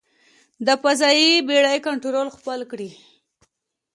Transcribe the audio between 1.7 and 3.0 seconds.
کنټرول خپل کړي.